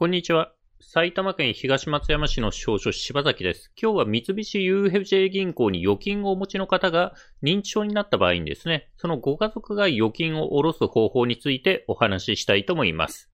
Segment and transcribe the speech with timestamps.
[0.00, 0.54] こんにちは。
[0.80, 3.70] 埼玉県東松山市の少書柴崎です。
[3.76, 13.28] 今日は三菱 UFJ 銀行に預金をお持ちの方が認知症になった場合にですね、そのご家族が預金を下ろす方法についてお話ししたいと思います。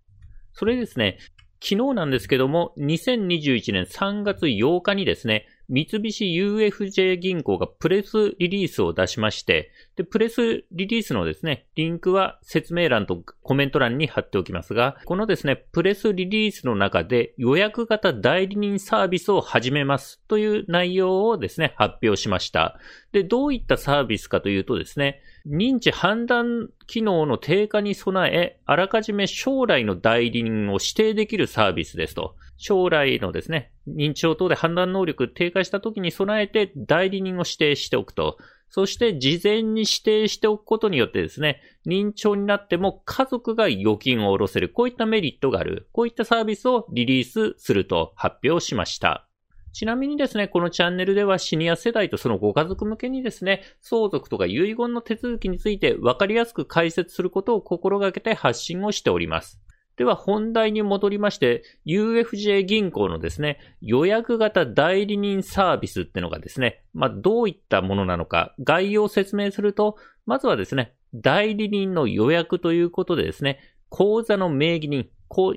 [0.55, 1.19] それですね、
[1.63, 22.79] 昨日なんですけども、2021年3月8日にですね、三菱 UFJ 銀行がプレスリリースを出しまして、で、プレスリリースのですね、リンクは説明欄とコメント欄に貼っておきますが、このですね、プレスリリースの中で予約型代理人サービスを始めますという内容をですね、発表しました。
[23.13, 32.37] で、どういったサービスかというとですね、認知判断機能の低下に備え、あらかじめ将来の代理人を指定できるサービスですと。
[32.57, 38.39] 将来のですね、認知症等で判断能力低下した時に備えて代理人を指定しておくと。
[38.69, 44.69] そして事前に指定しておくことによってですね、認知症になっても家族が預金を下ろせる。
[44.69, 45.89] こういったメリットがある。
[45.93, 49.29] こういったサービスをリリースすると発表しました。
[49.73, 59.61] ちなみにですね、このチャンネルではシニア世代とそのご家族向けにですね、相続とか遺言の手続きについて分かりやすく解説することを心がけて発信をしております。
[59.97, 73.59] では本題に戻りまして、UFJ 銀行のですね、予約型代理人サービスってのがですね、まあ、どういったものなのか、概要を説明すると、まずはですね、代理人の予約ということでですね、
[73.89, 75.09] 口座の名義人、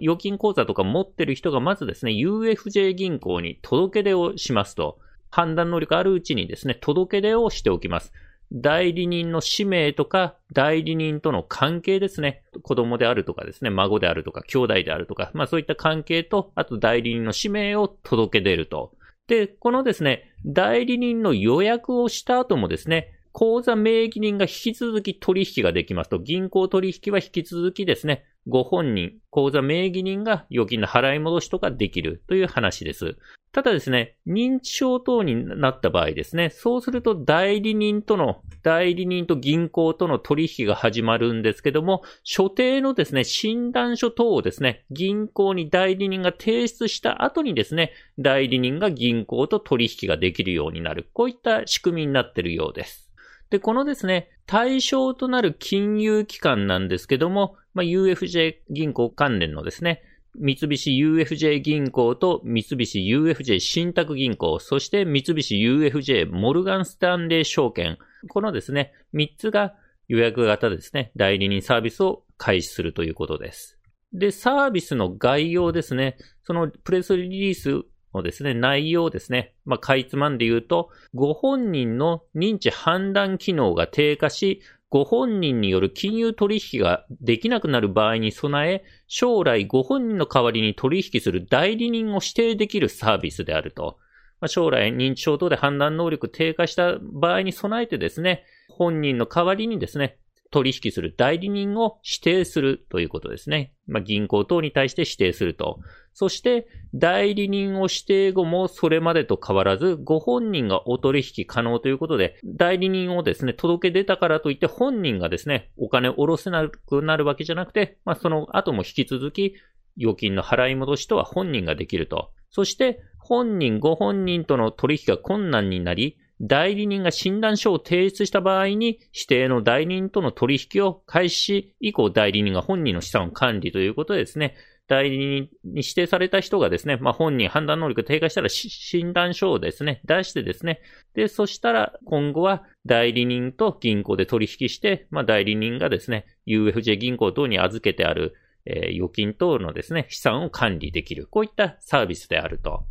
[0.02, 8.14] 預金口座とか持ってる人がまずですね、UFJ 銀行に届け出をしますと、判断能力あるうちにですね、届け出をしておきます。
[8.52, 12.42] 代理人の氏名とか、代理人との関係ですね。
[12.64, 18.94] 子供であるとかですね、孫であるとか、兄弟であるとか、まあそういった関係と、あと代理人の氏名を届け出ると。
[19.28, 33.16] で、このですね、代理人の予約をした後もですね、口座名義人が引き続き取引ができますと、銀行取引は引き続きですね、ご本人、口座名義人が預金の払い戻しとかできるという話です。
[33.54, 51.10] ただですね、認知症等になった場合ですね、そうすると代理人との、代理人と銀行との取引が始まるんですけども、所定のですね、診断書等をですね、銀行に代理人が提出した後にですね、代理人が銀行と取引ができるようになる。
[51.14, 53.09] こういった仕組みになっているようです。
[53.50, 60.04] で、このですね、対象となる金融機関なんですけども、まあ、UFJ 銀行関連のですね、
[60.36, 67.98] 三菱 UFJ 銀行と三菱 UFJ 信託銀行、そして三菱 UFJ モルガンスタンレー証券。
[68.30, 69.76] このですね、三つが
[70.08, 73.80] 予約型ですね、代理人サービスを開始するということです。
[74.14, 77.84] で、サービスの概要ですね、そのプレスリリース
[78.14, 79.54] のですね、内容ですね。
[79.66, 94.00] まあ、かいつまんで言うと、ご本人の認知判断機能が低下し、ご本人による金融取引ができなくなる場合に備え、将来ご本人の代わりに取引する代理人を指定できるサービスであると。
[94.42, 100.18] まあ、将来認知症等で判断能力低下した場合に備えてですね、本人の代わりにですね、
[100.52, 103.74] 取引する代理人を指定するということですね。
[103.88, 105.80] まあ、銀行等に対して指定すると。
[106.14, 119.56] そして、代理人を指定後もそれまでと変わらず、ご本人がお取引可能ということで、代理人をですね、届け出たからといって本人がですね、お金を下ろせなくなるわけじゃなくて、まあ、その後も引き続き、
[119.98, 122.32] 預金の払い戻しとは本人ができると。
[122.50, 134.56] そして、本人、ご本人との取引が困難になり、代理人が診断書を提出した場合に、指定の代理人との取引を開始、以降代理人が本人の資産を管理ということでですね、
[134.90, 140.82] 代理人に指定された人がですね、まあ、本人判断能力が低下したら診断書をですね、出してですね、
[141.14, 148.34] で、そしたら今後は代理人と銀行で取引して、まあ、代理人がですね、UFJ 銀行等に預けてある、
[148.66, 151.28] えー、預金等のですね、資産を管理できる。
[151.28, 152.86] こういったサービスであると。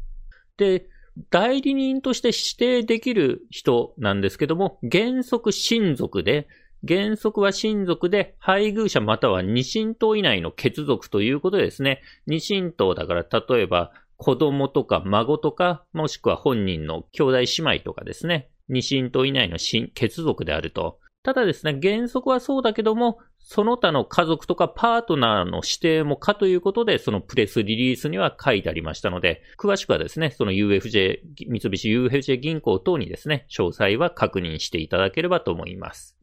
[0.57, 0.87] で、
[1.31, 6.49] 代理人として指定できる人なんですけども、原則親族で、
[6.87, 20.99] 原則は親族で、配偶者または二親等以内の血族ということですね、二親等だから例えば子供とか孫とか、もしくは本人の兄弟姉妹とかですね、二親等以内の血族であると。
[21.29, 36.17] ただですね、原則はそうだけども、その他の家族とかパートナーの指定もかということで、そのプレスリリースには書いてありましたので、詳しくはですね、その UFJ、三菱 UFJ 銀行等にですね、詳細は確認していただければと思います。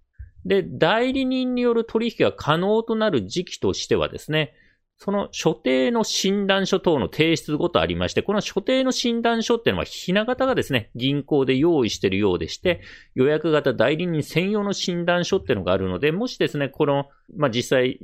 [0.43, 4.55] で、代理人による取引が可能となる時期としてはですね、
[4.97, 12.81] その所定の診断書等の提出ごとありまして、この所定の診断書っていうのは、ひな形がですね、銀行で用意しているようでして、
[13.13, 17.99] 予約型代理人専用の診断書っていうのがあるので、もしですね、この、まあ、実際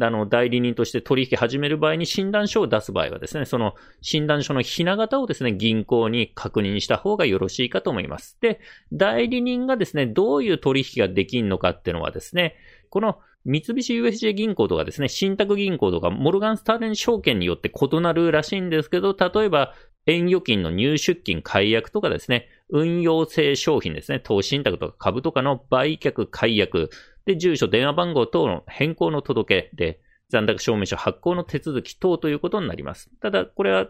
[0.00, 8.38] あの、代理人として取引始める場合に診断書を出す場合はですね、その診断書のひな形をですね、銀行に確認した方がよろしいかと思います。
[8.40, 8.60] で、
[8.92, 12.54] 代理人がですね、どういう取引ができるのかっていうのはですね、
[12.90, 19.74] この三菱 UFJ 銀行とかですね、信託銀行とか、モルガンスターレン証券によって異なるらしいんですけど、例えば、
[20.06, 26.90] 円預金の入出金解約とかですね、運用性商品ですね、投資信託とか株とかの売却解約、
[27.26, 30.00] で、住所、電話番号等の変更の届けで、
[30.30, 33.10] 残高証明書発行の手続き等ということになります。
[33.20, 33.88] ただ、これは、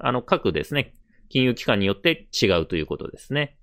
[0.00, 0.94] あの、各ですね、
[1.28, 3.57] 金融機関によって違うということですね。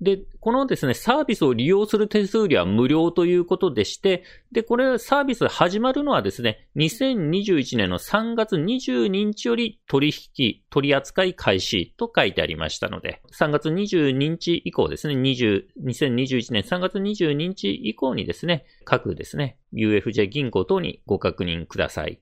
[0.00, 22.20] で、このですね、サービスを利用する手数料は無料ということでして、で、これサービス始まるのはですね、2021年の3月22日より取引、取扱い開始と書いてありましたので、3月22日以降ですね、20、2021年3月22日以降にですね、各ですね、UFJ 銀行等にご確認ください。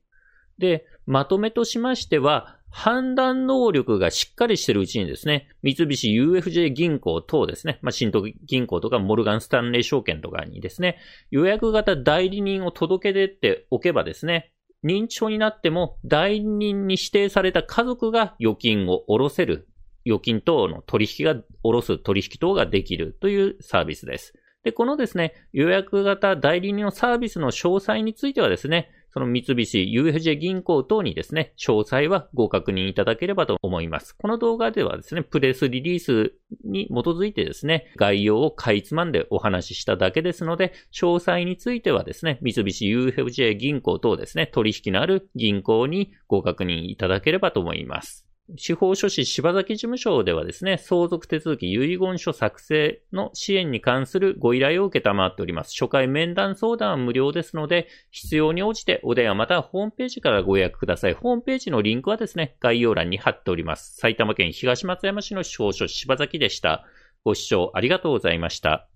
[0.58, 10.96] で、まとめとしましては、判断能力がしっかりしてるうちにですね、三菱 UFJ 銀行等ですね、まあ、新都銀行とかモルガンスタンレー証券とかにですね、
[11.30, 14.52] 予約型代理人を届け出ておけばですね、
[14.82, 19.68] 認知症になっても代理人に指定された家族が預金を下ろせる、
[20.06, 24.32] 預金等の取引が、下ろす取引等ができるというサービスです。
[24.64, 34.16] で、このですね、予約型代理人のサービスの詳細についてはですね、その三菱 UFJ 銀行等にですね、詳細はご確認いただければと思います。
[34.16, 36.32] この動画ではですね、プレスリリース
[36.64, 48.21] に基づいてですね、概要をかいつまんでお話ししただけですので、詳細についてはですね、三菱 UFJ 銀行等ですね、取引のある銀行にご確認いただければと思います。
[48.56, 55.72] 司法書士柴崎事務所ではですね、相続手続き遺言書作成の支援に関するご依頼を受けたまっております。
[55.72, 61.14] 初回面談相談は無料ですので、必要に応じてお電話またはホームページからご予約ください。
[61.14, 63.96] ホームページのリンクはですね、概要欄に貼っております。
[63.96, 66.84] 埼玉県東松山市の司法書士柴崎でした。
[67.24, 68.91] ご視聴ありがとうございました。